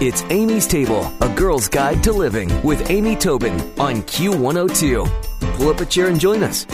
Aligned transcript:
It's 0.00 0.22
Amy's 0.30 0.68
Table, 0.68 1.12
a 1.20 1.28
girl's 1.28 1.66
guide 1.66 2.04
to 2.04 2.12
living 2.12 2.48
with 2.62 2.88
Amy 2.88 3.16
Tobin 3.16 3.54
on 3.80 4.02
Q102. 4.02 5.10
Pull 5.56 5.68
up 5.70 5.80
a 5.80 5.86
chair 5.86 6.06
and 6.06 6.20
join 6.20 6.44
us. 6.44 6.68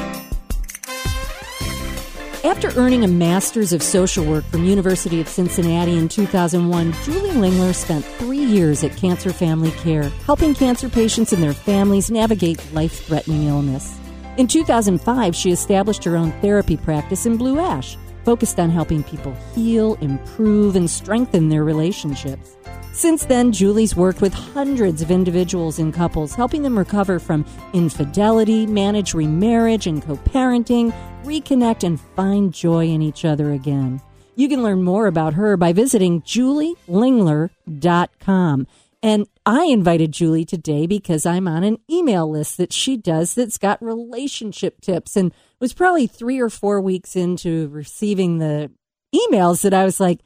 After 2.44 2.68
earning 2.78 3.02
a 3.02 3.08
Master's 3.08 3.72
of 3.72 3.82
Social 3.82 4.26
Work 4.26 4.44
from 4.44 4.64
University 4.64 5.22
of 5.22 5.28
Cincinnati 5.28 5.96
in 5.96 6.10
2001, 6.10 6.92
Julie 7.02 7.30
Lingler 7.30 7.74
spent 7.74 8.04
three 8.04 8.44
years 8.44 8.84
at 8.84 8.94
Cancer 8.94 9.32
Family 9.32 9.70
Care, 9.70 10.10
helping 10.26 10.52
cancer 10.52 10.90
patients 10.90 11.32
and 11.32 11.42
their 11.42 11.54
families 11.54 12.10
navigate 12.10 12.60
life-threatening 12.74 13.44
illness. 13.44 13.98
In 14.36 14.46
2005, 14.46 15.34
she 15.34 15.50
established 15.50 16.04
her 16.04 16.18
own 16.18 16.30
therapy 16.42 16.76
practice 16.76 17.24
in 17.24 17.38
Blue 17.38 17.58
Ash, 17.58 17.96
focused 18.24 18.58
on 18.58 18.70
helping 18.70 19.02
people 19.02 19.32
heal, 19.54 19.96
improve, 20.00 20.76
and 20.76 20.88
strengthen 20.88 21.48
their 21.48 21.64
relationships. 21.64 22.56
Since 22.92 23.24
then, 23.24 23.50
Julie's 23.50 23.96
worked 23.96 24.20
with 24.20 24.32
hundreds 24.32 25.02
of 25.02 25.10
individuals 25.10 25.80
and 25.80 25.92
couples, 25.92 26.34
helping 26.34 26.62
them 26.62 26.78
recover 26.78 27.18
from 27.18 27.44
infidelity, 27.72 28.66
manage 28.66 29.14
remarriage 29.14 29.88
and 29.88 30.00
co 30.00 30.16
parenting, 30.16 30.94
reconnect, 31.24 31.82
and 31.82 32.00
find 32.14 32.54
joy 32.54 32.86
in 32.86 33.02
each 33.02 33.24
other 33.24 33.52
again. 33.52 34.00
You 34.36 34.48
can 34.48 34.62
learn 34.62 34.82
more 34.82 35.06
about 35.06 35.34
her 35.34 35.56
by 35.56 35.72
visiting 35.72 36.22
julielingler.com. 36.22 38.66
And 39.04 39.26
I 39.44 39.64
invited 39.64 40.12
Julie 40.12 40.46
today 40.46 40.86
because 40.86 41.26
I'm 41.26 41.46
on 41.46 41.62
an 41.62 41.76
email 41.90 42.26
list 42.26 42.56
that 42.56 42.72
she 42.72 42.96
does 42.96 43.34
that's 43.34 43.58
got 43.58 43.82
relationship 43.82 44.80
tips 44.80 45.14
and 45.14 45.30
it 45.30 45.60
was 45.60 45.74
probably 45.74 46.06
three 46.06 46.40
or 46.40 46.48
four 46.48 46.80
weeks 46.80 47.14
into 47.14 47.68
receiving 47.68 48.38
the 48.38 48.70
emails 49.14 49.60
that 49.60 49.74
I 49.74 49.84
was 49.84 50.00
like, 50.00 50.20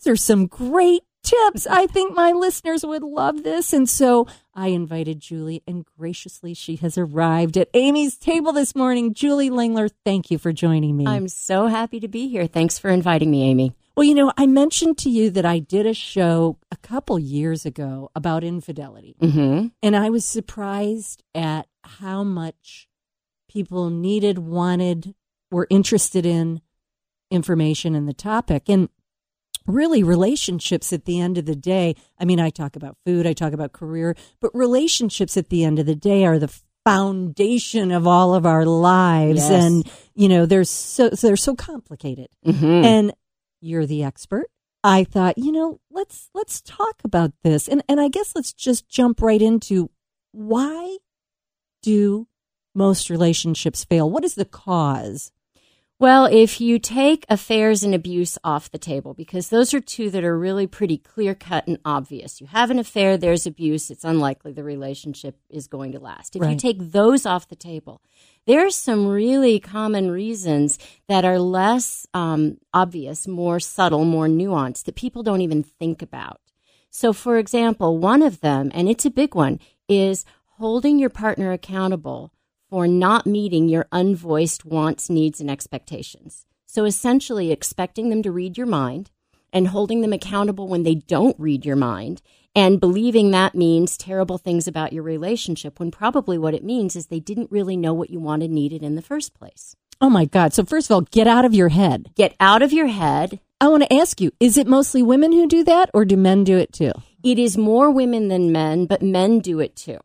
these 0.00 0.12
are 0.12 0.16
some 0.16 0.48
great 0.48 1.02
tips. 1.22 1.68
I 1.68 1.86
think 1.86 2.16
my 2.16 2.32
listeners 2.32 2.84
would 2.84 3.04
love 3.04 3.44
this. 3.44 3.72
And 3.72 3.88
so 3.88 4.26
I 4.52 4.68
invited 4.68 5.20
Julie, 5.20 5.62
and 5.68 5.84
graciously, 5.96 6.54
she 6.54 6.74
has 6.76 6.98
arrived 6.98 7.56
at 7.56 7.70
Amy's 7.72 8.16
table 8.16 8.52
this 8.52 8.74
morning. 8.74 9.14
Julie 9.14 9.50
Lingler, 9.50 9.90
thank 10.04 10.32
you 10.32 10.38
for 10.38 10.52
joining 10.52 10.96
me. 10.96 11.06
I'm 11.06 11.28
so 11.28 11.68
happy 11.68 12.00
to 12.00 12.08
be 12.08 12.28
here. 12.28 12.48
Thanks 12.48 12.80
for 12.80 12.90
inviting 12.90 13.30
me, 13.30 13.44
Amy. 13.44 13.74
Well, 13.98 14.06
you 14.06 14.14
know, 14.14 14.32
I 14.36 14.46
mentioned 14.46 14.96
to 14.98 15.10
you 15.10 15.28
that 15.30 15.44
I 15.44 15.58
did 15.58 15.84
a 15.84 15.92
show 15.92 16.56
a 16.70 16.76
couple 16.76 17.18
years 17.18 17.66
ago 17.66 18.10
about 18.14 18.44
infidelity. 18.44 19.16
Mm-hmm. 19.20 19.66
And 19.82 19.96
I 19.96 20.08
was 20.08 20.24
surprised 20.24 21.24
at 21.34 21.66
how 21.82 22.22
much 22.22 22.88
people 23.50 23.90
needed, 23.90 24.38
wanted, 24.38 25.16
were 25.50 25.66
interested 25.68 26.24
in 26.24 26.60
information 27.32 27.96
in 27.96 28.06
the 28.06 28.12
topic. 28.14 28.68
And 28.68 28.88
really 29.66 30.04
relationships 30.04 30.92
at 30.92 31.04
the 31.04 31.20
end 31.20 31.36
of 31.36 31.44
the 31.44 31.54
day 31.54 31.94
i 32.18 32.24
mean 32.24 32.40
i 32.40 32.48
talk 32.48 32.74
about 32.74 32.96
food 33.04 33.26
i 33.26 33.34
talk 33.34 33.52
about 33.52 33.70
career 33.74 34.16
but 34.40 34.50
relationships 34.54 35.36
at 35.36 35.50
the 35.50 35.62
end 35.62 35.78
of 35.78 35.84
the 35.84 35.94
day 35.94 36.24
are 36.24 36.38
the 36.38 36.50
foundation 36.86 37.92
of 37.92 38.06
all 38.06 38.34
of 38.34 38.46
our 38.46 38.64
lives 38.64 39.40
Yes. 39.40 39.50
and 39.50 39.90
you 40.14 40.26
know 40.26 40.46
they're 40.46 40.64
so 40.64 41.10
they're 41.10 41.36
so 41.36 41.54
complicated 41.54 42.28
Mm-hmm. 42.46 42.64
and 42.64 43.12
you're 43.60 43.86
the 43.86 44.02
expert. 44.02 44.46
I 44.84 45.04
thought 45.04 45.38
you 45.38 45.52
know 45.52 45.80
let's 45.90 46.30
let's 46.34 46.60
talk 46.60 47.00
about 47.04 47.32
this. 47.42 47.68
And 47.68 47.82
and 47.88 48.00
i 48.00 48.08
guess 48.08 48.34
let's 48.34 48.52
just 48.52 48.88
jump 48.88 49.20
right 49.20 49.42
into 49.42 49.90
why 50.32 50.98
do 51.82 52.28
most 52.74 53.10
relationships 53.10 53.84
fail? 53.84 54.10
What 54.10 54.24
is 54.24 54.34
the 54.34 54.44
cause 54.44 55.32
Well, 56.00 56.26
if 56.26 56.60
you 56.60 56.78
take 56.78 57.26
affairs 57.28 57.82
and 57.82 57.92
abuse 57.92 58.38
off 58.44 58.70
the 58.70 58.78
table, 58.78 59.14
because 59.14 59.48
those 59.48 59.74
are 59.74 59.80
two 59.80 60.10
that 60.10 60.22
are 60.22 60.38
really 60.38 60.68
pretty 60.68 60.96
clear 60.96 61.34
cut 61.34 61.66
and 61.66 61.80
obvious. 61.84 62.40
You 62.40 62.46
have 62.46 62.70
an 62.70 62.78
affair, 62.78 63.16
there's 63.16 63.48
abuse, 63.48 63.90
it's 63.90 64.04
unlikely 64.04 64.52
the 64.52 64.62
relationship 64.62 65.36
is 65.50 65.66
going 65.66 65.90
to 65.92 65.98
last. 65.98 66.36
If 66.36 66.48
you 66.48 66.56
take 66.56 66.92
those 66.92 67.26
off 67.26 67.48
the 67.48 67.56
table, 67.56 68.00
there 68.46 68.64
are 68.64 68.70
some 68.70 69.08
really 69.08 69.58
common 69.58 70.08
reasons 70.08 70.78
that 71.08 71.24
are 71.24 71.40
less 71.40 72.06
um, 72.14 72.58
obvious, 72.72 73.26
more 73.26 73.58
subtle, 73.58 74.04
more 74.04 74.28
nuanced 74.28 74.84
that 74.84 74.94
people 74.94 75.24
don't 75.24 75.40
even 75.40 75.64
think 75.64 76.00
about. 76.00 76.40
So, 76.90 77.12
for 77.12 77.38
example, 77.38 77.98
one 77.98 78.22
of 78.22 78.40
them, 78.40 78.70
and 78.72 78.88
it's 78.88 79.04
a 79.04 79.10
big 79.10 79.34
one, 79.34 79.58
is 79.88 80.24
holding 80.58 81.00
your 81.00 81.10
partner 81.10 81.50
accountable 81.50 82.32
for 82.68 82.86
not 82.86 83.26
meeting 83.26 83.68
your 83.68 83.86
unvoiced 83.92 84.64
wants, 84.64 85.08
needs, 85.08 85.40
and 85.40 85.50
expectations. 85.50 86.44
So, 86.66 86.84
essentially, 86.84 87.50
expecting 87.50 88.10
them 88.10 88.22
to 88.22 88.30
read 88.30 88.58
your 88.58 88.66
mind 88.66 89.10
and 89.52 89.68
holding 89.68 90.02
them 90.02 90.12
accountable 90.12 90.68
when 90.68 90.82
they 90.82 90.96
don't 90.96 91.38
read 91.38 91.64
your 91.64 91.76
mind 91.76 92.20
and 92.54 92.80
believing 92.80 93.30
that 93.30 93.54
means 93.54 93.96
terrible 93.96 94.38
things 94.38 94.66
about 94.66 94.92
your 94.92 95.02
relationship 95.02 95.78
when 95.78 95.90
probably 95.90 96.36
what 96.36 96.54
it 96.54 96.64
means 96.64 96.96
is 96.96 97.06
they 97.06 97.20
didn't 97.20 97.50
really 97.50 97.76
know 97.76 97.94
what 97.94 98.10
you 98.10 98.20
wanted 98.20 98.50
needed 98.50 98.82
in 98.82 98.94
the 98.94 99.02
first 99.02 99.34
place. 99.34 99.76
oh 100.00 100.10
my 100.10 100.24
god 100.24 100.52
so 100.52 100.64
first 100.64 100.90
of 100.90 100.94
all 100.94 101.00
get 101.00 101.26
out 101.26 101.44
of 101.44 101.54
your 101.54 101.70
head 101.70 102.10
Get 102.14 102.34
out 102.40 102.62
of 102.62 102.72
your 102.72 102.88
head. 102.88 103.40
I 103.60 103.68
want 103.68 103.82
to 103.82 103.92
ask 103.92 104.20
you, 104.20 104.30
is 104.38 104.56
it 104.56 104.68
mostly 104.68 105.02
women 105.02 105.32
who 105.32 105.48
do 105.48 105.64
that 105.64 105.90
or 105.92 106.04
do 106.04 106.16
men 106.16 106.44
do 106.44 106.56
it 106.58 106.72
too? 106.72 106.92
It 107.24 107.38
is 107.38 107.56
more 107.56 107.90
women 107.90 108.28
than 108.28 108.52
men, 108.52 108.86
but 108.86 109.02
men 109.02 109.40
do 109.40 109.58
it 109.58 109.74
too. 109.74 109.98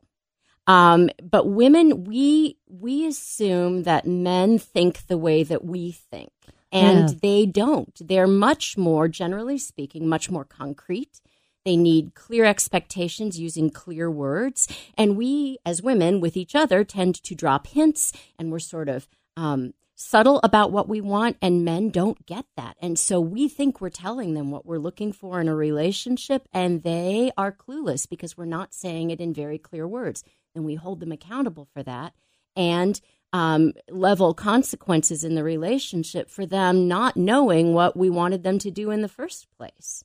Um, 0.67 1.09
but 1.21 1.47
women, 1.49 2.05
we 2.05 2.57
we 2.69 3.05
assume 3.05 3.83
that 3.83 4.07
men 4.07 4.57
think 4.57 5.07
the 5.07 5.17
way 5.17 5.43
that 5.43 5.63
we 5.65 5.91
think, 5.91 6.31
and 6.71 7.09
Yeah. 7.09 7.15
they 7.21 7.45
don't. 7.45 7.95
They're 7.99 8.27
much 8.27 8.77
more, 8.77 9.07
generally 9.07 9.57
speaking, 9.57 10.07
much 10.07 10.31
more 10.31 10.45
concrete. 10.45 11.19
They 11.65 11.75
need 11.77 12.13
clear 12.13 12.45
expectations 12.45 13.39
using 13.39 13.69
clear 13.69 14.09
words, 14.11 14.67
and 14.97 15.17
we, 15.17 15.57
as 15.65 15.81
women, 15.81 16.19
with 16.19 16.35
each 16.37 16.55
other, 16.55 16.83
tend 16.83 17.15
to 17.23 17.35
drop 17.35 17.67
hints, 17.67 18.11
and 18.37 18.51
we're 18.51 18.59
sort 18.59 18.89
of 18.89 19.07
um, 19.37 19.73
subtle 19.95 20.39
about 20.43 20.71
what 20.71 20.89
we 20.89 20.99
want, 20.99 21.37
and 21.41 21.63
men 21.63 21.89
don't 21.89 22.25
get 22.25 22.45
that. 22.57 22.75
And 22.81 22.99
so 22.99 23.21
we 23.21 23.47
think 23.47 23.79
we're 23.79 23.89
telling 23.89 24.33
them 24.33 24.51
what 24.51 24.65
we're 24.65 24.77
looking 24.77 25.13
for 25.13 25.39
in 25.39 25.47
a 25.47 25.55
relationship, 25.55 26.47
and 26.53 26.83
they 26.83 27.31
are 27.37 27.51
clueless 27.51 28.09
because 28.09 28.37
we're 28.37 28.45
not 28.45 28.73
saying 28.73 29.11
it 29.11 29.21
in 29.21 29.33
very 29.33 29.57
clear 29.57 29.87
words. 29.87 30.23
And 30.55 30.65
we 30.65 30.75
hold 30.75 30.99
them 30.99 31.11
accountable 31.11 31.67
for 31.73 31.83
that 31.83 32.13
and 32.55 32.99
um, 33.31 33.73
level 33.89 34.33
consequences 34.33 35.23
in 35.23 35.33
the 35.35 35.43
relationship 35.43 36.29
for 36.29 36.45
them 36.45 36.87
not 36.87 37.17
knowing 37.17 37.73
what 37.73 37.97
we 37.97 38.09
wanted 38.09 38.43
them 38.43 38.59
to 38.59 38.69
do 38.69 38.91
in 38.91 39.01
the 39.01 39.07
first 39.07 39.47
place. 39.57 40.03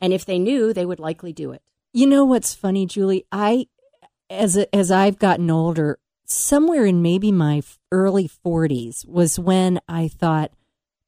And 0.00 0.12
if 0.12 0.24
they 0.24 0.38
knew, 0.38 0.72
they 0.72 0.86
would 0.86 1.00
likely 1.00 1.32
do 1.32 1.50
it. 1.50 1.62
You 1.92 2.06
know 2.06 2.24
what's 2.24 2.54
funny, 2.54 2.86
Julie? 2.86 3.26
I, 3.32 3.66
as 4.30 4.56
a, 4.56 4.72
as 4.74 4.92
I've 4.92 5.18
gotten 5.18 5.50
older, 5.50 5.98
somewhere 6.24 6.84
in 6.84 7.02
maybe 7.02 7.32
my 7.32 7.62
early 7.90 8.28
forties 8.28 9.04
was 9.08 9.38
when 9.38 9.80
I 9.88 10.06
thought, 10.06 10.52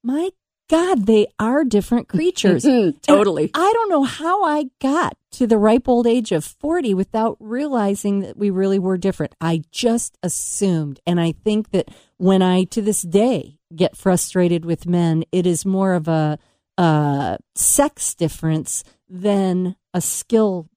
my 0.03 0.31
God, 0.71 1.07
they 1.07 1.27
are 1.39 1.65
different 1.65 2.09
creatures. 2.09 2.65
Mm-hmm. 2.65 2.89
And 2.91 3.03
totally. 3.03 3.51
I 3.53 3.73
don't 3.75 3.91
know 3.91 4.05
how 4.05 4.45
I 4.45 4.67
got 4.81 5.17
to 5.33 5.47
the 5.47 5.59
ripe 5.59 5.89
old 5.89 6.07
age 6.07 6.31
of 6.31 6.45
40 6.45 6.95
without 6.95 7.37
realizing 7.41 8.21
that 8.21 8.37
we 8.37 8.51
really 8.51 8.79
were 8.79 8.97
different. 8.97 9.35
I 9.41 9.63
just 9.73 10.17
assumed. 10.23 11.01
And 11.07 11.21
I 11.21 11.33
think 11.33 11.73
that 11.73 11.89
when 12.19 12.41
I, 12.41 12.65
to 12.65 12.81
this 12.81 13.03
day, 13.03 13.59
get 13.75 13.97
frustrated 13.97 14.65
with 14.65 14.87
men, 14.87 15.25
it 15.33 15.45
is 15.45 15.67
more 15.67 15.95
of 15.95 16.07
a, 16.07 16.39
a 16.79 17.39
sex 17.57 18.15
difference 18.15 18.85
than 19.09 19.75
a 19.93 20.01
skill 20.01 20.69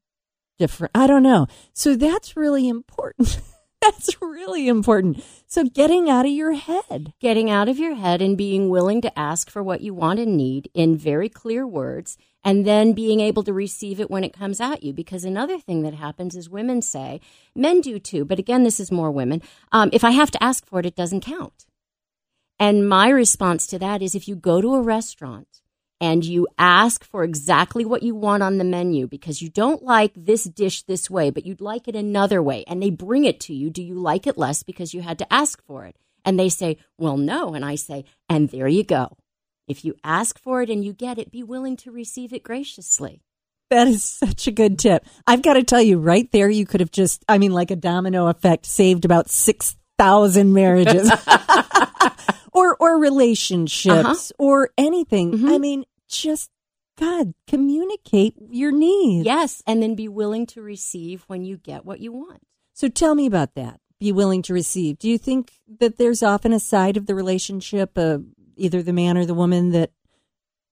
difference. 0.57 0.91
I 0.95 1.05
don't 1.05 1.23
know. 1.23 1.47
So 1.73 1.95
that's 1.95 2.35
really 2.35 2.67
important. 2.67 3.39
that's 3.91 4.21
really 4.21 4.67
important. 4.67 5.23
So 5.47 5.63
getting 5.65 6.09
out 6.09 6.25
of 6.25 6.31
your 6.31 6.53
head. 6.53 7.13
getting 7.19 7.49
out 7.49 7.69
of 7.69 7.77
your 7.77 7.95
head 7.95 8.21
and 8.21 8.37
being 8.37 8.69
willing 8.69 9.01
to 9.01 9.19
ask 9.19 9.49
for 9.49 9.61
what 9.61 9.81
you 9.81 9.93
want 9.93 10.19
and 10.19 10.37
need 10.37 10.69
in 10.73 10.97
very 10.97 11.29
clear 11.29 11.67
words 11.67 12.17
and 12.43 12.65
then 12.65 12.93
being 12.93 13.19
able 13.19 13.43
to 13.43 13.53
receive 13.53 13.99
it 13.99 14.11
when 14.11 14.23
it 14.23 14.33
comes 14.33 14.59
at 14.59 14.83
you 14.83 14.93
because 14.93 15.23
another 15.23 15.59
thing 15.59 15.83
that 15.83 15.93
happens 15.93 16.35
is 16.35 16.49
women 16.49 16.81
say 16.81 17.19
men 17.55 17.81
do 17.81 17.99
too 17.99 18.25
but 18.25 18.39
again 18.39 18.63
this 18.63 18.79
is 18.79 18.91
more 18.91 19.11
women 19.11 19.41
um, 19.71 19.89
if 19.93 20.03
i 20.03 20.11
have 20.11 20.31
to 20.31 20.43
ask 20.43 20.65
for 20.65 20.79
it 20.79 20.85
it 20.85 20.95
doesn't 20.95 21.21
count 21.21 21.65
and 22.59 22.87
my 22.87 23.09
response 23.09 23.65
to 23.67 23.79
that 23.79 24.01
is 24.01 24.15
if 24.15 24.27
you 24.27 24.35
go 24.35 24.61
to 24.61 24.75
a 24.75 24.81
restaurant 24.81 25.61
and 26.03 26.25
you 26.25 26.45
ask 26.59 27.05
for 27.05 27.23
exactly 27.23 27.85
what 27.85 28.03
you 28.03 28.13
want 28.13 28.43
on 28.43 28.57
the 28.57 28.65
menu 28.65 29.07
because 29.07 29.41
you 29.41 29.47
don't 29.47 29.83
like 29.83 30.11
this 30.17 30.43
dish 30.43 30.83
this 30.83 31.09
way, 31.09 31.29
but 31.29 31.45
you'd 31.45 31.61
like 31.61 31.87
it 31.87 31.95
another 31.95 32.43
way, 32.43 32.65
and 32.67 32.83
they 32.83 32.89
bring 32.89 33.23
it 33.23 33.39
to 33.39 33.53
you, 33.53 33.69
do 33.69 33.81
you 33.81 33.95
like 33.95 34.27
it 34.27 34.37
less 34.37 34.63
because 34.63 34.93
you 34.93 35.01
had 35.01 35.17
to 35.19 35.33
ask 35.33 35.63
for 35.65 35.85
it? 35.85 35.95
And 36.25 36.37
they 36.37 36.49
say, 36.49 36.75
well, 36.97 37.15
no. 37.15 37.53
And 37.53 37.63
I 37.63 37.75
say, 37.75 38.03
and 38.27 38.49
there 38.49 38.67
you 38.67 38.83
go. 38.83 39.15
If 39.65 39.85
you 39.85 39.95
ask 40.03 40.37
for 40.37 40.61
it 40.61 40.69
and 40.69 40.83
you 40.83 40.91
get 40.91 41.17
it, 41.17 41.31
be 41.31 41.41
willing 41.41 41.77
to 41.77 41.91
receive 41.91 42.33
it 42.33 42.43
graciously. 42.43 43.21
That 43.69 43.87
is 43.87 44.03
such 44.03 44.45
a 44.45 44.51
good 44.51 44.77
tip. 44.77 45.05
I've 45.25 45.41
got 45.41 45.53
to 45.53 45.63
tell 45.63 45.81
you, 45.81 45.99
right 45.99 46.29
there, 46.33 46.49
you 46.49 46.65
could 46.65 46.81
have 46.81 46.91
just, 46.91 47.23
I 47.29 47.37
mean, 47.37 47.53
like 47.53 47.71
a 47.71 47.77
domino 47.77 48.27
effect, 48.27 48.65
saved 48.65 49.05
about 49.05 49.29
6,000 49.29 50.51
marriages 50.51 51.09
or, 52.51 52.75
or 52.75 52.99
relationships 52.99 53.95
uh-huh. 54.33 54.33
or 54.37 54.69
anything. 54.77 55.31
Mm-hmm. 55.31 55.47
I 55.47 55.57
mean, 55.59 55.85
just 56.21 56.49
God, 56.97 57.33
communicate 57.47 58.35
your 58.49 58.71
needs. 58.71 59.25
Yes, 59.25 59.63
and 59.65 59.81
then 59.81 59.95
be 59.95 60.07
willing 60.07 60.45
to 60.47 60.61
receive 60.61 61.23
when 61.27 61.43
you 61.43 61.57
get 61.57 61.85
what 61.85 61.99
you 61.99 62.11
want. 62.11 62.41
So 62.73 62.87
tell 62.87 63.15
me 63.15 63.25
about 63.25 63.55
that. 63.55 63.79
Be 63.99 64.11
willing 64.11 64.41
to 64.43 64.53
receive. 64.53 64.99
Do 64.99 65.09
you 65.09 65.17
think 65.17 65.53
that 65.79 65.97
there's 65.97 66.21
often 66.21 66.53
a 66.53 66.59
side 66.59 66.97
of 66.97 67.05
the 67.05 67.15
relationship, 67.15 67.97
uh, 67.97 68.19
either 68.57 68.83
the 68.83 68.93
man 68.93 69.17
or 69.17 69.25
the 69.25 69.33
woman, 69.33 69.71
that 69.71 69.91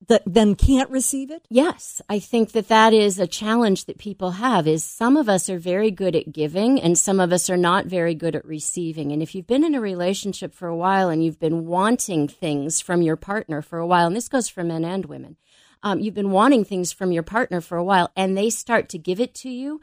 that 0.07 0.23
then 0.25 0.55
can't 0.55 0.89
receive 0.89 1.31
it? 1.31 1.45
Yes, 1.49 2.01
I 2.09 2.19
think 2.19 2.51
that 2.51 2.67
that 2.69 2.93
is 2.93 3.19
a 3.19 3.27
challenge 3.27 3.85
that 3.85 3.97
people 3.97 4.31
have 4.31 4.67
is 4.67 4.83
some 4.83 5.15
of 5.15 5.29
us 5.29 5.49
are 5.49 5.59
very 5.59 5.91
good 5.91 6.15
at 6.15 6.31
giving 6.31 6.81
and 6.81 6.97
some 6.97 7.19
of 7.19 7.31
us 7.31 7.49
are 7.49 7.57
not 7.57 7.85
very 7.85 8.15
good 8.15 8.35
at 8.35 8.45
receiving. 8.45 9.11
And 9.11 9.21
if 9.21 9.35
you've 9.35 9.47
been 9.47 9.63
in 9.63 9.75
a 9.75 9.81
relationship 9.81 10.53
for 10.53 10.67
a 10.67 10.75
while 10.75 11.09
and 11.09 11.23
you've 11.23 11.39
been 11.39 11.65
wanting 11.65 12.27
things 12.27 12.81
from 12.81 13.01
your 13.01 13.15
partner 13.15 13.61
for 13.61 13.79
a 13.79 13.87
while, 13.87 14.07
and 14.07 14.15
this 14.15 14.29
goes 14.29 14.49
for 14.49 14.63
men 14.63 14.83
and 14.83 15.05
women, 15.05 15.37
um, 15.83 15.99
you've 15.99 16.13
been 16.13 16.31
wanting 16.31 16.65
things 16.65 16.91
from 16.91 17.11
your 17.11 17.23
partner 17.23 17.61
for 17.61 17.77
a 17.77 17.83
while 17.83 18.11
and 18.15 18.37
they 18.37 18.49
start 18.49 18.89
to 18.89 18.97
give 18.97 19.19
it 19.19 19.33
to 19.35 19.49
you, 19.49 19.81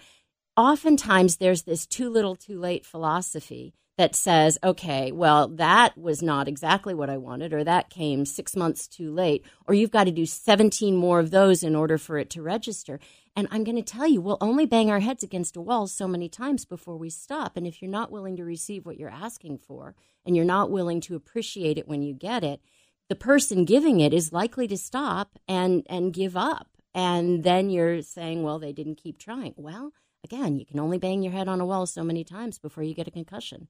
oftentimes 0.57 1.37
there's 1.37 1.63
this 1.63 1.87
too 1.87 2.11
little 2.11 2.35
too 2.35 2.59
late 2.59 2.85
philosophy 2.85 3.73
that 3.99 4.15
says, 4.15 4.57
okay, 4.63 5.11
well, 5.11 5.49
that 5.49 5.99
was 5.99 6.23
not 6.23 6.47
exactly 6.47 6.95
what 6.95 7.11
I 7.11 7.17
wanted, 7.17 7.53
or 7.53 7.65
that 7.65 7.91
came 7.91 8.25
six 8.25 8.55
months 8.55 8.87
too 8.87 9.13
late, 9.13 9.45
or 9.67 9.75
you've 9.75 9.91
got 9.91 10.05
to 10.05 10.13
do 10.13 10.25
17 10.25 10.97
more 10.97 11.19
of 11.19 11.33
those 11.33 11.65
in 11.65 11.75
order 11.75 11.99
for 11.99 12.17
it 12.17 12.31
to 12.31 12.43
register. 12.43 13.01
And 13.35 13.49
I'm 13.51 13.65
going 13.65 13.77
to 13.77 13.83
tell 13.83 14.07
you, 14.07 14.21
we'll 14.21 14.39
only 14.41 14.67
bang 14.67 14.89
our 14.89 15.01
heads 15.01 15.25
against 15.25 15.57
a 15.57 15.61
wall 15.61 15.89
so 15.89 16.07
many 16.07 16.29
times 16.29 16.65
before 16.65 16.97
we 16.97 17.11
stop. 17.11 17.57
And 17.57 17.67
if 17.67 17.83
you're 17.83 17.91
not 17.91 18.13
willing 18.13 18.37
to 18.37 18.45
receive 18.45 18.87
what 18.87 18.99
you're 18.99 19.11
asking 19.11 19.59
for, 19.59 19.97
and 20.25 20.37
you're 20.37 20.45
not 20.45 20.71
willing 20.71 21.01
to 21.03 21.17
appreciate 21.17 21.77
it 21.77 21.89
when 21.89 22.03
you 22.03 22.15
get 22.15 22.45
it, 22.45 22.61
the 23.09 23.17
person 23.17 23.65
giving 23.65 23.99
it 23.99 24.15
is 24.15 24.33
likely 24.33 24.69
to 24.69 24.77
stop 24.77 25.41
and, 25.49 25.85
and 25.91 26.13
give 26.13 26.37
up. 26.37 26.69
And 26.95 27.43
then 27.43 27.69
you're 27.69 28.03
saying, 28.03 28.45
well, 28.45 28.61
they 28.61 28.73
didn't 28.73 29.03
keep 29.03 29.19
trying. 29.19 29.55
Well, 29.57 29.93
again, 30.23 30.57
you 30.57 30.65
can 30.65 30.79
only 30.79 30.99
bang 30.99 31.23
your 31.23 31.33
head 31.33 31.49
on 31.49 31.61
a 31.61 31.67
wall 31.67 31.87
so 31.87 32.05
many 32.05 32.23
times 32.23 32.61
before 32.61 32.85
you 32.85 32.95
get 32.95 33.09
a 33.09 33.13
concussion. 33.13 33.67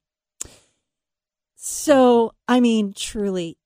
So, 1.61 2.35
I 2.47 2.61
mean, 2.61 2.93
truly, 2.93 3.59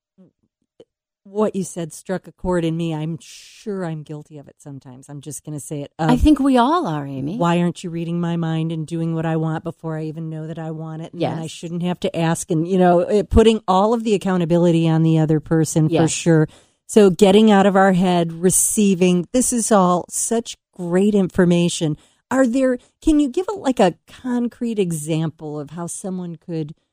what 1.24 1.54
you 1.54 1.62
said 1.62 1.92
struck 1.92 2.26
a 2.26 2.32
chord 2.32 2.64
in 2.64 2.74
me. 2.74 2.94
I'm 2.94 3.18
sure 3.20 3.84
I'm 3.84 4.02
guilty 4.02 4.38
of 4.38 4.48
it 4.48 4.56
sometimes. 4.62 5.10
I'm 5.10 5.20
just 5.20 5.44
going 5.44 5.52
to 5.52 5.64
say 5.64 5.82
it. 5.82 5.92
I 5.98 6.16
think 6.16 6.40
we 6.40 6.56
all 6.56 6.86
are, 6.86 7.06
Amy. 7.06 7.36
Why 7.36 7.60
aren't 7.60 7.84
you 7.84 7.90
reading 7.90 8.18
my 8.18 8.36
mind 8.36 8.72
and 8.72 8.86
doing 8.86 9.14
what 9.14 9.26
I 9.26 9.36
want 9.36 9.62
before 9.62 9.98
I 9.98 10.04
even 10.04 10.30
know 10.30 10.46
that 10.46 10.58
I 10.58 10.70
want 10.70 11.02
it? 11.02 11.12
And 11.12 11.20
yes. 11.20 11.38
I 11.38 11.46
shouldn't 11.46 11.82
have 11.82 12.00
to 12.00 12.16
ask. 12.16 12.50
And, 12.50 12.66
you 12.66 12.78
know, 12.78 13.22
putting 13.24 13.60
all 13.68 13.92
of 13.92 14.04
the 14.04 14.14
accountability 14.14 14.88
on 14.88 15.02
the 15.02 15.18
other 15.18 15.38
person 15.38 15.90
yes. 15.90 16.02
for 16.02 16.08
sure. 16.08 16.48
So 16.86 17.10
getting 17.10 17.50
out 17.50 17.66
of 17.66 17.76
our 17.76 17.92
head, 17.92 18.32
receiving, 18.32 19.28
this 19.32 19.52
is 19.52 19.70
all 19.70 20.06
such 20.08 20.56
great 20.74 21.14
information. 21.14 21.98
Are 22.30 22.46
there, 22.46 22.78
can 23.02 23.20
you 23.20 23.28
give 23.28 23.48
a, 23.48 23.52
like 23.52 23.80
a 23.80 23.96
concrete 24.08 24.78
example 24.78 25.60
of 25.60 25.72
how 25.72 25.86
someone 25.86 26.36
could– 26.36 26.74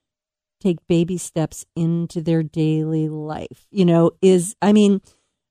take 0.59 0.85
baby 0.87 1.17
steps 1.17 1.65
into 1.75 2.21
their 2.21 2.43
daily 2.43 3.07
life. 3.09 3.67
You 3.71 3.85
know, 3.85 4.11
is, 4.21 4.55
I 4.61 4.73
mean, 4.73 5.01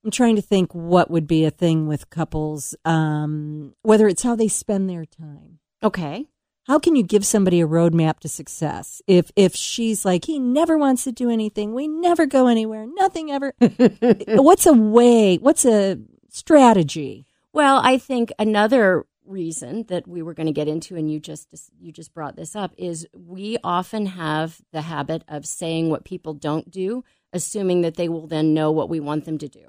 I'm 0.05 0.10
trying 0.10 0.37
to 0.37 0.43
think 0.43 0.75
what 0.75 1.10
would 1.10 1.26
be 1.26 1.44
a 1.44 1.50
thing 1.50 1.87
with 1.87 2.10
couples, 2.10 2.75
um, 2.84 3.75
whether 3.82 4.06
it's 4.08 4.22
how 4.22 4.37
they 4.37 4.49
spend 4.49 4.88
their 4.88 5.05
time. 5.05 5.58
Okay. 5.82 6.26
How 6.66 6.78
can 6.78 6.96
you 6.96 7.02
give 7.02 7.25
somebody 7.25 7.62
a 7.62 7.66
roadmap 7.66 8.20
to 8.20 8.28
success 8.28 9.00
if 9.06 9.31
if 9.37 9.55
she's 9.55 10.05
like 10.05 10.26
he 10.26 10.38
never 10.38 10.76
wants 10.76 11.05
to 11.05 11.12
do 11.12 11.31
anything, 11.31 11.72
we 11.72 11.88
never 11.88 12.26
go 12.26 12.46
anywhere, 12.46 12.87
nothing 12.87 13.31
ever? 13.31 13.55
what's 14.28 14.66
a 14.66 14.75
way? 14.75 15.37
What's 15.37 15.64
a 15.64 15.99
strategy? 16.28 17.25
Well, 17.55 17.81
I 17.82 17.96
think 17.96 18.32
another 18.38 19.06
reason 19.29 19.85
that 19.89 20.09
we 20.09 20.23
were 20.23 20.35
going 20.35 20.47
to 20.47 20.53
get 20.53 20.69
into 20.69 20.97
and 20.97 21.11
you 21.11 21.21
just 21.21 21.49
you 21.79 21.93
just 21.93 22.15
brought 22.15 22.37
this 22.37 22.57
up 22.57 22.73
is 22.77 23.07
we 23.15 23.59
often 23.63 24.07
have 24.07 24.61
the 24.73 24.83
habit 24.83 25.23
of 25.29 25.47
saying 25.47 25.91
what 25.91 26.05
people 26.05 26.35
don't 26.35 26.71
do 26.71 27.05
assuming 27.33 27.83
that 27.83 27.97
they 27.97 28.09
will 28.09 28.27
then 28.27 28.55
know 28.55 28.73
what 28.73 28.89
we 28.89 29.01
want 29.01 29.27
them 29.27 29.37
to 29.37 29.49
do. 29.49 29.67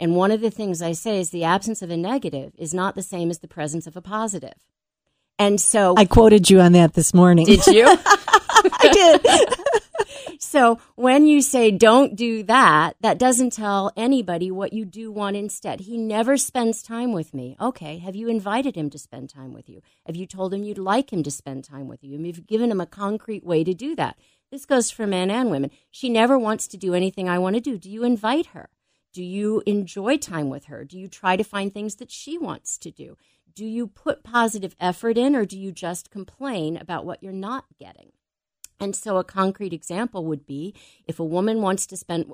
And 0.00 0.16
one 0.16 0.30
of 0.30 0.40
the 0.40 0.50
things 0.50 0.82
i 0.82 0.92
say 0.92 1.20
is 1.20 1.30
the 1.30 1.44
absence 1.44 1.82
of 1.82 1.90
a 1.90 1.96
negative 1.96 2.52
is 2.58 2.74
not 2.74 2.94
the 2.94 3.02
same 3.02 3.30
as 3.30 3.38
the 3.38 3.48
presence 3.48 3.86
of 3.86 3.96
a 3.96 4.02
positive. 4.02 4.58
and 5.38 5.60
so 5.60 5.94
i 5.96 6.04
quoted 6.04 6.50
you 6.50 6.60
on 6.60 6.72
that 6.72 6.94
this 6.94 7.14
morning. 7.14 7.46
Did 7.46 7.66
you? 7.66 7.86
I 8.78 8.88
did 8.92 9.55
so 10.40 10.78
when 10.94 11.26
you 11.26 11.42
say 11.42 11.70
don't 11.70 12.16
do 12.16 12.42
that, 12.44 12.96
that 13.00 13.18
doesn't 13.18 13.52
tell 13.52 13.92
anybody 13.96 14.50
what 14.50 14.72
you 14.72 14.84
do 14.84 15.10
want 15.10 15.36
instead. 15.36 15.80
He 15.80 15.96
never 15.96 16.36
spends 16.36 16.82
time 16.82 17.12
with 17.12 17.34
me. 17.34 17.56
Okay, 17.60 17.98
have 17.98 18.16
you 18.16 18.28
invited 18.28 18.76
him 18.76 18.90
to 18.90 18.98
spend 18.98 19.30
time 19.30 19.52
with 19.52 19.68
you? 19.68 19.82
Have 20.06 20.16
you 20.16 20.26
told 20.26 20.54
him 20.54 20.62
you'd 20.62 20.78
like 20.78 21.12
him 21.12 21.22
to 21.22 21.30
spend 21.30 21.64
time 21.64 21.88
with 21.88 22.02
you? 22.02 22.14
And 22.14 22.26
you've 22.26 22.46
given 22.46 22.70
him 22.70 22.80
a 22.80 22.86
concrete 22.86 23.44
way 23.44 23.64
to 23.64 23.74
do 23.74 23.94
that. 23.96 24.16
This 24.50 24.64
goes 24.64 24.90
for 24.90 25.06
men 25.06 25.30
and 25.30 25.50
women. 25.50 25.70
She 25.90 26.08
never 26.08 26.38
wants 26.38 26.66
to 26.68 26.76
do 26.76 26.94
anything 26.94 27.28
I 27.28 27.38
want 27.38 27.56
to 27.56 27.60
do. 27.60 27.78
Do 27.78 27.90
you 27.90 28.04
invite 28.04 28.46
her? 28.46 28.68
Do 29.12 29.24
you 29.24 29.62
enjoy 29.66 30.18
time 30.18 30.50
with 30.50 30.66
her? 30.66 30.84
Do 30.84 30.98
you 30.98 31.08
try 31.08 31.36
to 31.36 31.44
find 31.44 31.72
things 31.72 31.96
that 31.96 32.10
she 32.10 32.38
wants 32.38 32.78
to 32.78 32.90
do? 32.90 33.16
Do 33.54 33.64
you 33.64 33.86
put 33.86 34.22
positive 34.22 34.76
effort 34.78 35.16
in 35.16 35.34
or 35.34 35.46
do 35.46 35.58
you 35.58 35.72
just 35.72 36.10
complain 36.10 36.76
about 36.76 37.06
what 37.06 37.22
you're 37.22 37.32
not 37.32 37.64
getting? 37.80 38.12
And 38.78 38.94
so, 38.94 39.16
a 39.16 39.24
concrete 39.24 39.72
example 39.72 40.24
would 40.24 40.46
be 40.46 40.74
if 41.06 41.18
a 41.18 41.24
woman 41.24 41.62
wants 41.62 41.86
to 41.86 41.96
spend, 41.96 42.32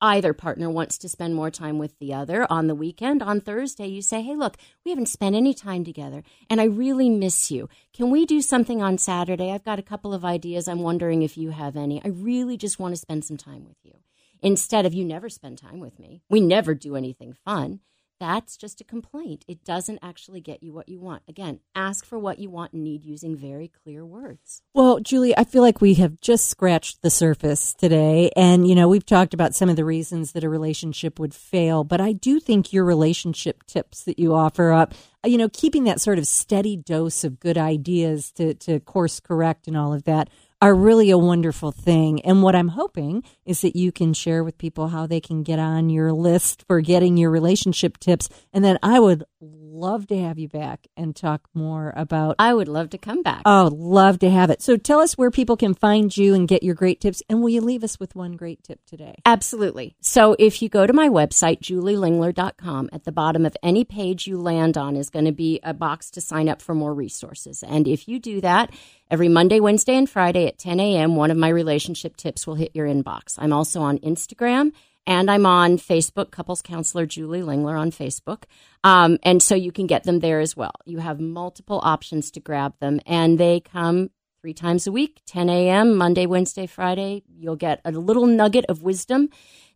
either 0.00 0.32
partner 0.32 0.68
wants 0.68 0.98
to 0.98 1.08
spend 1.08 1.34
more 1.34 1.50
time 1.50 1.78
with 1.78 1.98
the 1.98 2.12
other 2.12 2.46
on 2.50 2.66
the 2.66 2.74
weekend, 2.74 3.22
on 3.22 3.40
Thursday, 3.40 3.86
you 3.86 4.02
say, 4.02 4.22
Hey, 4.22 4.34
look, 4.34 4.56
we 4.84 4.90
haven't 4.90 5.08
spent 5.08 5.34
any 5.34 5.54
time 5.54 5.84
together 5.84 6.22
and 6.50 6.60
I 6.60 6.64
really 6.64 7.08
miss 7.08 7.50
you. 7.50 7.68
Can 7.92 8.10
we 8.10 8.26
do 8.26 8.42
something 8.42 8.82
on 8.82 8.98
Saturday? 8.98 9.50
I've 9.50 9.64
got 9.64 9.78
a 9.78 9.82
couple 9.82 10.12
of 10.12 10.24
ideas. 10.24 10.68
I'm 10.68 10.80
wondering 10.80 11.22
if 11.22 11.36
you 11.36 11.50
have 11.50 11.76
any. 11.76 12.02
I 12.04 12.08
really 12.08 12.56
just 12.56 12.78
want 12.78 12.92
to 12.92 13.00
spend 13.00 13.24
some 13.24 13.36
time 13.36 13.64
with 13.66 13.78
you. 13.82 13.94
Instead 14.42 14.84
of 14.84 14.92
you 14.92 15.04
never 15.04 15.28
spend 15.30 15.58
time 15.58 15.80
with 15.80 15.98
me, 15.98 16.22
we 16.28 16.40
never 16.40 16.74
do 16.74 16.94
anything 16.94 17.32
fun 17.32 17.80
that's 18.18 18.56
just 18.56 18.80
a 18.80 18.84
complaint. 18.84 19.44
It 19.46 19.64
doesn't 19.64 19.98
actually 20.02 20.40
get 20.40 20.62
you 20.62 20.72
what 20.72 20.88
you 20.88 20.98
want. 20.98 21.22
Again, 21.28 21.60
ask 21.74 22.04
for 22.04 22.18
what 22.18 22.38
you 22.38 22.50
want 22.50 22.72
and 22.72 22.82
need 22.82 23.04
using 23.04 23.36
very 23.36 23.68
clear 23.68 24.04
words. 24.04 24.62
Well, 24.74 25.00
Julie, 25.00 25.36
I 25.36 25.44
feel 25.44 25.62
like 25.62 25.80
we 25.80 25.94
have 25.94 26.20
just 26.20 26.48
scratched 26.48 27.02
the 27.02 27.10
surface 27.10 27.74
today. 27.74 28.30
And, 28.36 28.66
you 28.66 28.74
know, 28.74 28.88
we've 28.88 29.06
talked 29.06 29.34
about 29.34 29.54
some 29.54 29.68
of 29.68 29.76
the 29.76 29.84
reasons 29.84 30.32
that 30.32 30.44
a 30.44 30.48
relationship 30.48 31.18
would 31.18 31.34
fail, 31.34 31.84
but 31.84 32.00
I 32.00 32.12
do 32.12 32.40
think 32.40 32.72
your 32.72 32.84
relationship 32.84 33.64
tips 33.66 34.04
that 34.04 34.18
you 34.18 34.34
offer 34.34 34.72
up, 34.72 34.94
uh, 35.24 35.28
you 35.28 35.38
know, 35.38 35.48
keeping 35.48 35.84
that 35.84 36.00
sort 36.00 36.18
of 36.18 36.26
steady 36.26 36.76
dose 36.76 37.24
of 37.24 37.40
good 37.40 37.58
ideas 37.58 38.30
to, 38.32 38.54
to 38.54 38.80
course 38.80 39.20
correct 39.20 39.66
and 39.66 39.76
all 39.76 39.92
of 39.92 40.04
that 40.04 40.28
are 40.62 40.74
really 40.74 41.10
a 41.10 41.18
wonderful 41.18 41.70
thing. 41.70 42.24
And 42.24 42.42
what 42.42 42.54
I'm 42.54 42.68
hoping 42.68 43.22
is 43.44 43.60
that 43.60 43.76
you 43.76 43.92
can 43.92 44.14
share 44.14 44.42
with 44.42 44.58
people 44.58 44.88
how 44.88 45.06
they 45.06 45.20
can 45.20 45.42
get 45.42 45.58
on 45.58 45.90
your 45.90 46.12
list 46.12 46.64
for 46.66 46.80
getting 46.80 47.16
your 47.16 47.30
relationship 47.30 47.98
tips. 47.98 48.28
And 48.52 48.64
then 48.64 48.78
I 48.82 48.98
would 48.98 49.24
love 49.72 50.06
to 50.08 50.18
have 50.18 50.38
you 50.38 50.48
back 50.48 50.86
and 50.96 51.14
talk 51.14 51.48
more 51.52 51.92
about. 51.96 52.36
I 52.38 52.54
would 52.54 52.68
love 52.68 52.90
to 52.90 52.98
come 52.98 53.22
back. 53.22 53.42
Oh, 53.44 53.70
love 53.72 54.18
to 54.20 54.30
have 54.30 54.50
it. 54.50 54.62
So 54.62 54.76
tell 54.76 55.00
us 55.00 55.18
where 55.18 55.30
people 55.30 55.56
can 55.56 55.74
find 55.74 56.16
you 56.16 56.34
and 56.34 56.48
get 56.48 56.62
your 56.62 56.74
great 56.74 57.00
tips. 57.00 57.22
And 57.28 57.42
will 57.42 57.50
you 57.50 57.60
leave 57.60 57.84
us 57.84 57.98
with 57.98 58.14
one 58.14 58.32
great 58.32 58.62
tip 58.62 58.80
today? 58.86 59.16
Absolutely. 59.26 59.96
So 60.00 60.36
if 60.38 60.62
you 60.62 60.68
go 60.68 60.86
to 60.86 60.92
my 60.92 61.08
website, 61.08 61.60
julielingler.com, 61.60 62.90
at 62.92 63.04
the 63.04 63.12
bottom 63.12 63.44
of 63.44 63.56
any 63.62 63.84
page 63.84 64.26
you 64.26 64.40
land 64.40 64.78
on 64.78 64.96
is 64.96 65.10
going 65.10 65.24
to 65.24 65.32
be 65.32 65.60
a 65.62 65.74
box 65.74 66.10
to 66.12 66.20
sign 66.20 66.48
up 66.48 66.62
for 66.62 66.74
more 66.74 66.94
resources. 66.94 67.62
And 67.62 67.88
if 67.88 68.08
you 68.08 68.18
do 68.18 68.40
that, 68.40 68.70
Every 69.08 69.28
Monday, 69.28 69.60
Wednesday, 69.60 69.94
and 69.94 70.10
Friday 70.10 70.48
at 70.48 70.58
10 70.58 70.80
a.m., 70.80 71.14
one 71.14 71.30
of 71.30 71.36
my 71.36 71.48
relationship 71.48 72.16
tips 72.16 72.44
will 72.44 72.56
hit 72.56 72.74
your 72.74 72.88
inbox. 72.88 73.36
I'm 73.38 73.52
also 73.52 73.80
on 73.80 73.98
Instagram 73.98 74.72
and 75.06 75.30
I'm 75.30 75.46
on 75.46 75.78
Facebook, 75.78 76.30
Couples 76.30 76.62
Counselor 76.62 77.06
Julie 77.06 77.42
Lingler 77.42 77.78
on 77.78 77.90
Facebook. 77.90 78.44
Um, 78.84 79.18
and 79.22 79.42
so 79.42 79.54
you 79.54 79.72
can 79.72 79.86
get 79.86 80.04
them 80.04 80.20
there 80.20 80.40
as 80.40 80.56
well. 80.56 80.74
You 80.84 80.98
have 80.98 81.20
multiple 81.20 81.80
options 81.82 82.30
to 82.32 82.40
grab 82.40 82.74
them, 82.80 83.00
and 83.06 83.38
they 83.38 83.60
come 83.60 84.10
three 84.40 84.54
times 84.54 84.86
a 84.86 84.92
week 84.92 85.20
10 85.26 85.48
a.m., 85.48 85.96
Monday, 85.96 86.26
Wednesday, 86.26 86.66
Friday. 86.66 87.22
You'll 87.28 87.56
get 87.56 87.80
a 87.84 87.90
little 87.90 88.26
nugget 88.26 88.64
of 88.68 88.82
wisdom 88.82 89.30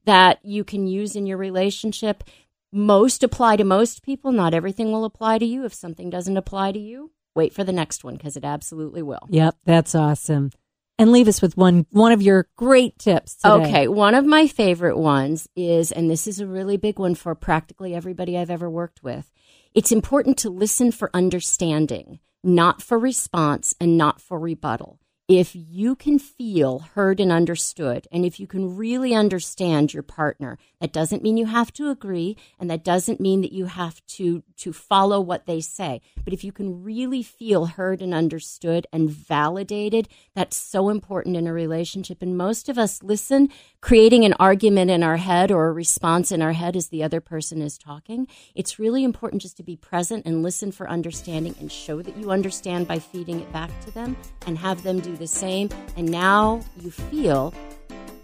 that 0.05 0.39
you 0.45 0.65
can 0.65 0.87
use 0.87 1.17
in 1.17 1.27
your 1.27 1.39
relationship. 1.39 2.25
Most 2.73 3.23
apply 3.25 3.57
to 3.57 3.65
most 3.65 4.03
people. 4.03 4.33
Not 4.33 4.55
everything 4.55 4.93
will 4.93 5.05
apply 5.05 5.39
to 5.39 5.45
you. 5.45 5.65
If 5.65 5.75
something 5.75 6.09
doesn't 6.09 6.37
apply 6.37 6.73
to 6.73 6.79
you, 6.79 7.11
wait 7.35 7.53
for 7.53 7.65
the 7.65 7.73
next 7.73 8.05
one 8.05 8.17
because 8.17 8.37
it 8.37 8.45
absolutely 8.45 9.03
will. 9.03 9.27
Yep, 9.29 9.57
that's 9.65 9.95
awesome. 9.95 10.53
And 11.01 11.13
leave 11.13 11.29
us 11.29 11.41
with 11.41 11.57
one 11.57 11.87
one 11.93 12.13
of 12.13 12.21
your 12.21 12.47
great 12.57 12.99
tips. 12.99 13.37
Today. 13.37 13.49
Okay, 13.49 13.89
one 13.89 14.15
of 14.15 14.27
my 14.27 14.47
favorite 14.47 14.99
ones 14.99 15.49
is, 15.57 15.91
and 15.93 16.11
this 16.11 16.27
is 16.27 16.41
a 16.41 16.47
really 16.47 16.77
big 16.77 16.99
one 16.99 17.15
for 17.15 17.35
practically 17.35 17.95
everybody 17.95 18.37
I've 18.37 18.51
ever 18.51 18.69
worked 18.69 19.03
with. 19.03 19.33
It's 19.75 19.93
important 19.93 20.37
to 20.41 20.51
listen 20.51 20.93
for 20.93 21.11
understanding, 21.15 22.21
not 22.45 22.83
for 22.83 22.99
response 22.99 23.75
and 23.81 23.97
not 23.97 24.21
for 24.21 24.39
rebuttal. 24.39 25.00
If 25.31 25.55
you 25.55 25.95
can 25.95 26.19
feel 26.19 26.81
heard 26.97 27.21
and 27.21 27.31
understood, 27.31 28.09
and 28.11 28.25
if 28.25 28.41
you 28.41 28.49
can 28.49 28.77
really 28.77 29.15
understand 29.15 29.95
your 29.95 30.03
partner, 30.03 30.59
that 30.81 30.93
doesn't 30.93 31.23
mean 31.23 31.37
you 31.37 31.47
have 31.47 31.73
to 31.75 31.89
agree, 31.89 32.37
and 32.59 32.69
that 32.69 32.83
doesn't 32.83 33.21
mean 33.21 33.41
that 33.43 33.53
you 33.53 33.67
have 33.67 34.05
to 34.09 34.43
to 34.57 34.73
follow 34.73 35.21
what 35.21 35.47
they 35.47 35.61
say. 35.61 36.01
But 36.25 36.33
if 36.33 36.43
you 36.43 36.51
can 36.51 36.83
really 36.83 37.23
feel 37.23 37.67
heard 37.67 38.03
and 38.03 38.13
understood 38.13 38.89
and 38.93 39.09
validated, 39.09 40.09
that's 40.35 40.57
so 40.57 40.89
important 40.89 41.37
in 41.37 41.47
a 41.47 41.53
relationship. 41.53 42.23
And 42.23 42.37
most 42.37 42.69
of 42.69 42.77
us 42.77 43.01
listen, 43.01 43.51
creating 43.81 44.25
an 44.25 44.35
argument 44.41 44.91
in 44.91 45.05
our 45.05 45.17
head 45.17 45.53
or 45.53 45.69
a 45.69 45.73
response 45.73 46.33
in 46.33 46.43
our 46.43 46.53
head 46.53 46.75
as 46.75 46.89
the 46.89 47.05
other 47.05 47.21
person 47.21 47.63
is 47.63 47.79
talking. 47.79 48.27
It's 48.57 48.81
really 48.81 49.05
important 49.05 49.43
just 49.43 49.57
to 49.59 49.63
be 49.63 49.77
present 49.77 50.27
and 50.27 50.43
listen 50.43 50.73
for 50.73 50.91
understanding 50.91 51.55
and 51.61 51.71
show 51.71 52.03
that 52.03 52.17
you 52.17 52.33
understand 52.33 52.89
by 52.89 52.99
feeding 52.99 53.39
it 53.39 53.53
back 53.53 53.71
to 53.83 53.93
them 53.93 54.17
and 54.45 54.59
have 54.59 54.83
them 54.83 54.99
do 54.99 55.17
the 55.21 55.29
same. 55.29 55.69
And 55.97 56.11
now 56.11 56.63
you 56.81 56.91
feel 56.91 57.55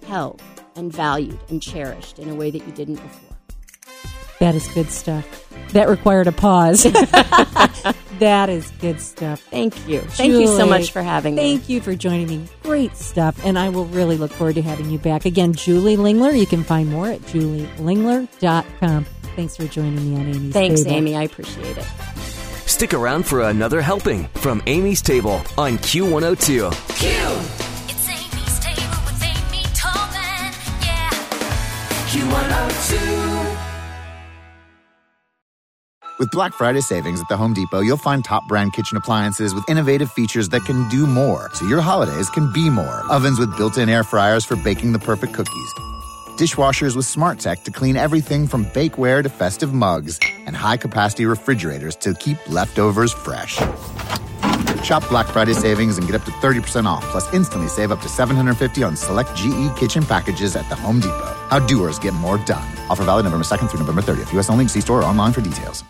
held 0.06 0.42
and 0.74 0.92
valued 0.92 1.38
and 1.48 1.62
cherished 1.62 2.18
in 2.18 2.28
a 2.28 2.34
way 2.34 2.50
that 2.50 2.66
you 2.66 2.72
didn't 2.72 2.96
before. 2.96 3.36
That 4.40 4.54
is 4.54 4.68
good 4.68 4.90
stuff. 4.90 5.44
That 5.72 5.88
required 5.88 6.26
a 6.26 6.32
pause. 6.32 6.82
that 8.18 8.48
is 8.48 8.70
good 8.80 9.00
stuff. 9.00 9.40
Thank 9.40 9.88
you. 9.88 10.00
Thank 10.00 10.32
you 10.32 10.46
so 10.46 10.66
much 10.66 10.90
for 10.90 11.02
having 11.02 11.34
me. 11.34 11.42
Thank 11.42 11.68
you 11.68 11.80
for 11.80 11.94
joining 11.94 12.28
me. 12.28 12.46
Great 12.62 12.96
stuff. 12.96 13.44
And 13.44 13.58
I 13.58 13.70
will 13.70 13.86
really 13.86 14.16
look 14.16 14.32
forward 14.32 14.56
to 14.56 14.62
having 14.62 14.90
you 14.90 14.98
back. 14.98 15.24
Again, 15.24 15.54
Julie 15.54 15.96
Lingler. 15.96 16.38
You 16.38 16.46
can 16.46 16.64
find 16.64 16.90
more 16.90 17.08
at 17.08 17.20
julielingler.com. 17.22 19.06
Thanks 19.36 19.56
for 19.56 19.66
joining 19.66 20.12
me 20.12 20.20
on 20.20 20.34
Amy's 20.34 20.52
Thanks, 20.52 20.82
Table. 20.82 20.96
Amy. 20.96 21.16
I 21.16 21.22
appreciate 21.24 21.78
it. 21.78 21.86
Stick 22.76 22.92
around 22.92 23.24
for 23.26 23.48
another 23.48 23.80
helping 23.80 24.24
from 24.34 24.62
Amy's 24.66 25.00
Table 25.00 25.40
on 25.56 25.78
Q102. 25.78 26.70
Q! 26.98 27.08
Oh 27.10 27.86
it's 27.88 28.06
Amy's 28.06 28.58
Table 28.60 29.00
with 29.06 29.22
Amy 29.24 29.62
Tobin. 29.72 30.52
Yeah. 30.84 31.08
Q102. 32.10 33.56
With 36.18 36.30
Black 36.30 36.52
Friday 36.52 36.82
savings 36.82 37.18
at 37.18 37.28
the 37.30 37.36
Home 37.38 37.54
Depot, 37.54 37.80
you'll 37.80 37.96
find 37.96 38.22
top 38.22 38.46
brand 38.46 38.74
kitchen 38.74 38.98
appliances 38.98 39.54
with 39.54 39.64
innovative 39.70 40.12
features 40.12 40.50
that 40.50 40.66
can 40.66 40.86
do 40.90 41.06
more, 41.06 41.48
so 41.54 41.66
your 41.66 41.80
holidays 41.80 42.28
can 42.28 42.52
be 42.52 42.68
more. 42.68 43.10
Ovens 43.10 43.38
with 43.38 43.56
built 43.56 43.78
in 43.78 43.88
air 43.88 44.04
fryers 44.04 44.44
for 44.44 44.54
baking 44.54 44.92
the 44.92 44.98
perfect 44.98 45.32
cookies. 45.32 45.72
Dishwashers 46.36 46.94
with 46.94 47.06
smart 47.06 47.38
tech 47.38 47.64
to 47.64 47.70
clean 47.70 47.96
everything 47.96 48.46
from 48.46 48.66
bakeware 48.66 49.22
to 49.22 49.28
festive 49.30 49.72
mugs, 49.72 50.20
and 50.44 50.54
high 50.54 50.76
capacity 50.76 51.24
refrigerators 51.24 51.96
to 51.96 52.12
keep 52.12 52.36
leftovers 52.46 53.10
fresh. 53.10 53.56
Shop 54.82 55.08
Black 55.08 55.26
Friday 55.28 55.54
savings 55.54 55.96
and 55.96 56.06
get 56.06 56.14
up 56.14 56.24
to 56.24 56.30
30% 56.32 56.84
off, 56.84 57.02
plus 57.06 57.32
instantly 57.32 57.68
save 57.68 57.90
up 57.90 58.02
to 58.02 58.08
750 58.10 58.82
on 58.82 58.96
select 58.96 59.34
GE 59.34 59.74
kitchen 59.78 60.04
packages 60.04 60.56
at 60.56 60.68
the 60.68 60.76
Home 60.76 61.00
Depot. 61.00 61.34
How 61.48 61.58
doers 61.58 61.98
get 61.98 62.12
more 62.12 62.36
done. 62.44 62.68
Offer 62.90 63.04
valid 63.04 63.24
November 63.24 63.44
2nd 63.44 63.70
through 63.70 63.80
November 63.80 64.02
30th. 64.02 64.30
U.S. 64.34 64.50
only. 64.50 64.68
See 64.68 64.82
store 64.82 65.00
or 65.00 65.04
online 65.04 65.32
for 65.32 65.40
details. 65.40 65.86